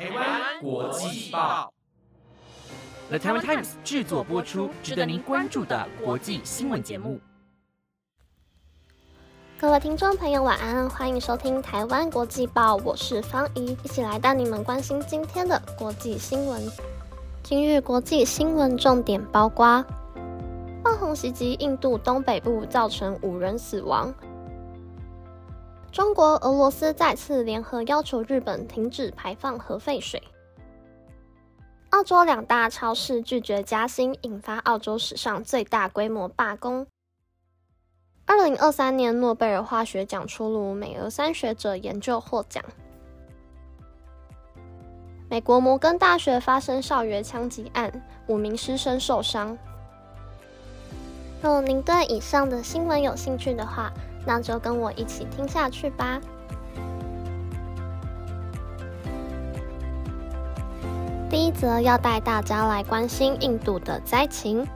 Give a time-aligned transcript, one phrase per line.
[0.00, 1.70] 台湾国际报
[3.10, 7.20] ，The Taiwan Times 制作播出，值得您关注的国际新闻节目。
[9.60, 16.62] 各位听众朋友，晚安，欢迎收听台湾国际报，我是方怡，一起来带你们关心今天的国际新闻。
[17.42, 19.84] 今日国际新闻重点包括：
[20.82, 24.10] 爆红袭击印度东北部，造成五人死亡。
[25.92, 30.22] 中国、俄罗斯再次联合要求日本停止排放核废水。
[31.90, 36.86] 澳洲两大超市拒绝加薪，引发澳洲史上最大规模罢工。
[38.24, 42.64] 二零二三年诺贝尔化学奖出炉，美俄三学者研究获奖。
[45.28, 47.90] 美国摩根大学发生校园枪击案，
[48.28, 49.58] 五名师生受伤。
[51.42, 53.92] 若您对以上的新闻有兴趣的话，
[54.26, 56.20] 那就跟我一起听下去吧。
[61.28, 64.66] 第一则要带大家来关心印度的灾情。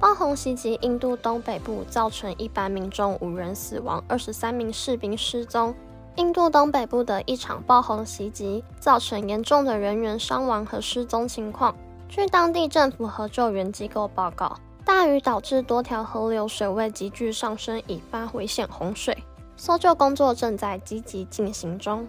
[0.00, 5.74] 爆红袭击印度东北部，造成一般民众五人死亡，二十三名士兵失踪。
[6.16, 11.76] 印度东北部的一场爆红袭击，造成严重的人员伤亡和失踪情况。
[12.08, 14.56] 据当地政府和救援机构报告。
[14.84, 19.16] 大雨导致多条河流水位急剧上升，引发危险洪水。
[19.56, 22.08] 搜救工作正在积极进行中。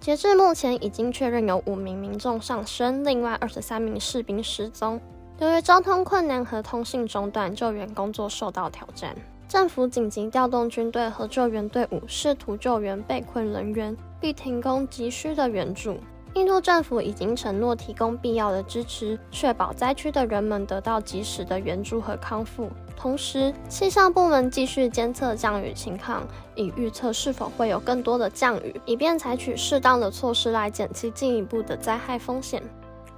[0.00, 5.00] 截至目前，已经确认有五名民众丧生，另外二十三名士兵失踪。
[5.38, 9.16] 由于交通困难和通信中断，救援工作受到挑战。
[9.48, 15.96] 政府紧急调动军队和救援队伍，试图救援被困人员，并提供急需的援助。
[16.38, 22.70] 印度政府已经承诺提供必要的支持，确保灾区的人们得到及时的援助和康复。
[22.96, 26.22] 同时，气象部门继续监测降雨情况，
[26.54, 32.62] 以预测是否会有更多的降雨，以便采取适当的措施来减轻进一步的灾害风险。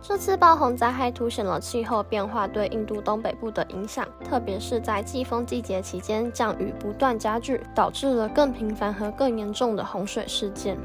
[0.02, 10.78] 这次暴洪灾害凸显了气候变化对印度东北部的影响，特别是在季风季节期间，降雨不断加剧，导致了更频繁和更严重的洪水事件。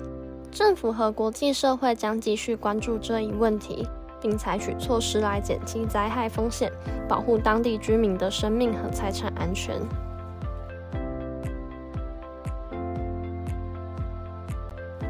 [0.56, 3.86] 政府和国际社会将继续关注这一问题，
[4.22, 6.72] 并采取措施来减轻灾害风险，
[7.10, 9.76] 保护当地居民的生命和财产安全。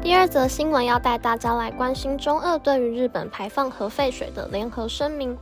[0.02, 5.38] 第二则新闻要带大家来关心中俄对于日本排放核废水的联合声明。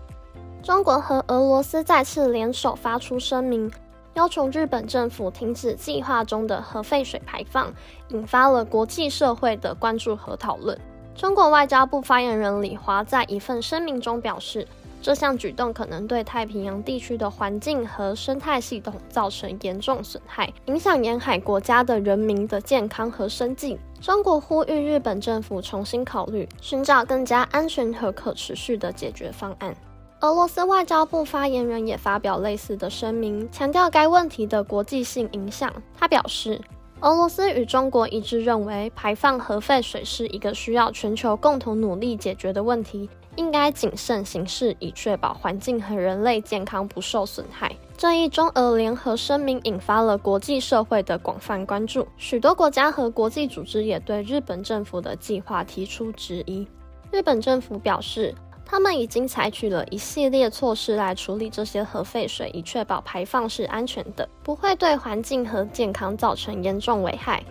[0.63, 3.71] 中国和俄罗斯再次联手发出声明。
[4.15, 7.73] 要求日本政府停止计划中的核废水排放，
[8.09, 10.79] 引发了国际社会的关注和讨论。
[11.15, 14.67] 中国外交部发言人李华在一份声明中表示，
[15.01, 23.79] 这项举动可能对太平洋地区的环境和生态系统造成严重损害，影响沿海国家的人民的健康和生计。
[24.01, 29.75] 中国呼吁日本政府重新考虑，寻找更加安全和可持续的解决方案。
[30.25, 35.71] 俄罗斯外交部发言人也发表类似的声明，强调该问题的国际性影响。
[35.95, 36.59] 他表示，
[37.03, 47.77] 俄罗斯与中国一致认为，排放核废水是一个需要全球共同努力解决的问题，应该谨慎行事，以确保环境和人类健康不受损害。
[47.99, 56.67] 这一中俄联合声明引发了国际社会的广泛关注，许多国家和国际组织也对日本政府的计划提出质疑。
[57.13, 58.35] 日本政府表示。
[58.67, 67.45] 他们已经采取了一系列措施来处理这些核废水，以确保排放是安全的，不会对环境和健康造成严重危害。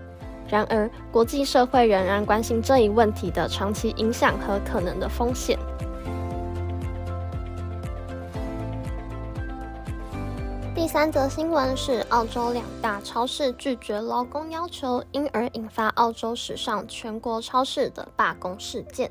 [0.49, 5.57] 然而，国际社会仍然关心这一问题的长期影响和可能的风险。
[10.75, 19.09] 第三则新闻是：澳洲两大超市拒绝劳工要求，因而引发澳洲史上全国超市的罢工事件。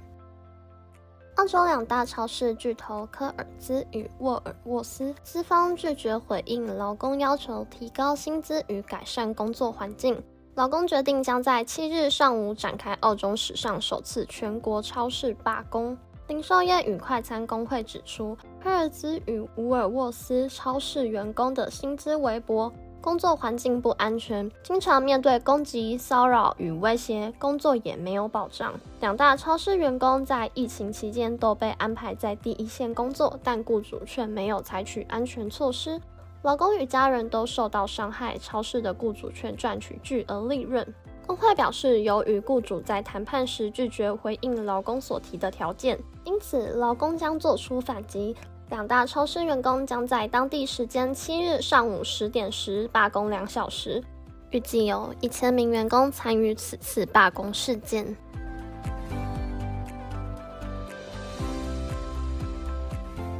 [1.42, 10.22] 澳洲两大超市巨头科尔兹与沃尔沃斯资方拒绝回应劳工要求，提高薪资与改善工作环境。
[10.54, 15.98] 劳工决定将在七日上午展开澳洲史上首次全国超市罢工。
[16.28, 22.72] 零售业与快餐工会指出，科尔兹与沃尔沃斯超市员工的薪资微薄。
[23.02, 28.72] 工作环境不安全，经常面对攻击、骚扰与威胁，工作也没有保障。
[29.00, 36.00] 两大超市员工在疫情期间都被安排在第一线工作，但雇主却没有采取安全措施，
[36.42, 40.86] 劳工与家人都受到伤害，超市的雇主却赚取巨额利润。
[41.26, 48.36] 工会表示，由于雇主在谈判时拒绝回应劳工所提的条件，因此劳工将做出反击。
[48.72, 54.02] 两大超市员工将在当地时间七日上午十点时罢工两小时
[54.48, 58.16] 预计有一千名员工参与此次罢工事件。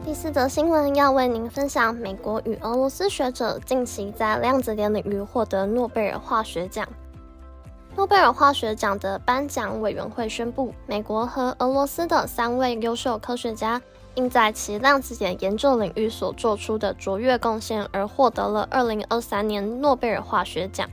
[0.05, 6.87] 第四则新闻要为您分享美国与俄罗斯学者近期在量子点领域获得诺贝尔化学奖。
[7.97, 13.81] 诺贝尔化学奖的颁奖委员会宣布美国和俄罗斯的三位优秀科学家
[14.15, 20.89] 因在其量子点研究领域所做出的卓越贡献而获得了2023年诺贝尔化学奖。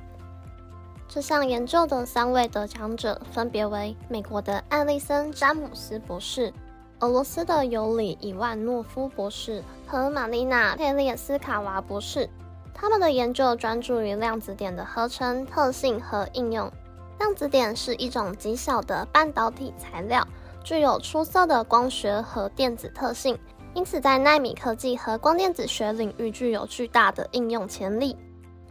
[1.08, 6.54] 这项研究的三位得奖者分别为美国的艾利森·詹姆斯博士。
[7.00, 12.30] 俄罗斯的尤里·伊万诺夫博士和玛丽娜·佩列斯卡娃博士，
[12.74, 16.70] 他们的研究专注于量子点的合成特性和应用。
[17.18, 20.28] 量子点是一种极小的半导体材料，
[20.64, 23.38] 具有出色的光学和电子特性，
[23.74, 28.16] 因此在纳米科技和光电子学领域具有巨大的应用潜力。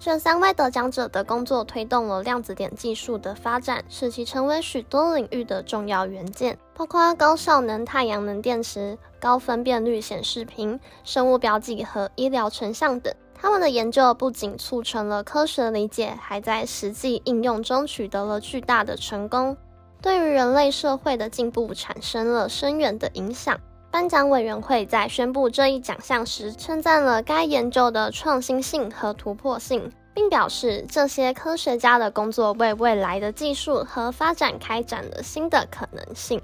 [0.00, 13.12] 这三位得奖者的工作推动了量子点技术的发展，使其成为许多领域的重要元件，包括高效能太阳能电池、高分辨率显示屏、生物标记和医疗成像等。
[13.35, 19.56] 他们的研究不仅促成了科学理解，还在实际应用中取得了巨大的成功，
[20.00, 23.59] 对于人类社会的进步产生了深远的影响。
[23.91, 36.41] 颁奖委员会在宣布这一奖项时，称赞了该研究的创新性和突破性，并表示这些科学家的工作为未来的技术和发展开展了新的可能性。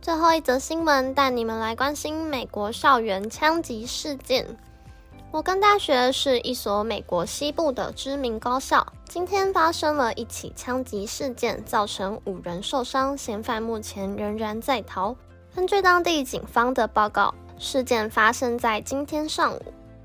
[0.00, 4.46] 最后一则新闻带你们来关心美国校园枪击事件。
[5.32, 8.84] 摩根大学是一所美国西部的知名高校。
[9.04, 15.14] 今天发生了一起枪击事件，造成五人受伤，嫌犯目前仍然在逃。
[15.54, 19.62] 根据当地警方的报告，事件发生在今天上午。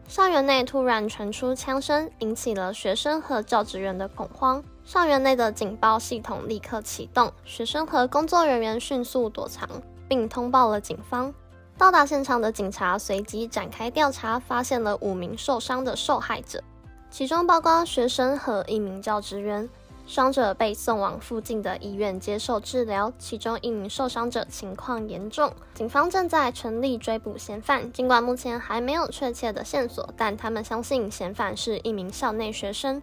[0.08, 4.64] 校园内突然传出枪声，引起了学生和教职员的恐慌。
[4.84, 9.68] 校园内的警报系统立刻启动，学生和工作人员迅速躲藏，
[10.08, 11.34] 并通报了警方。
[11.78, 16.64] 到达现场的警察随即展开调查，发现了五名受伤的受害者，
[17.10, 19.70] 其中包括学生和一名教职员。
[20.08, 25.52] 伤者被送往附近的医院接受治疗，其中一名受伤者情况严重。
[25.74, 33.02] 警方正在全力追捕嫌犯，尽管目前还没有确切的线索，但他们相信嫌犯是一名校内学生。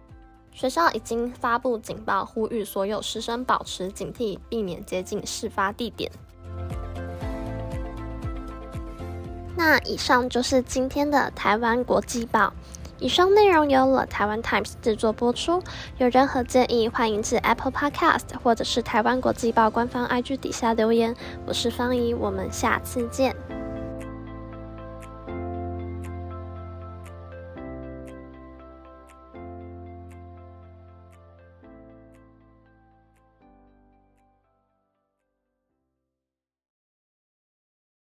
[0.53, 6.09] 学校已经发布警报，呼吁所有师生保持警惕，避免接近事发地点。
[9.65, 12.53] 那以上就是今天的台湾国际报。
[12.99, 15.63] 以上内容由了台湾 Times 制作播出。
[15.99, 21.15] 有任何建议，欢迎至 Apple Podcast 或者是台湾国际报官方 IG 底下留言。
[21.45, 23.33] 我是方怡，我们下次见。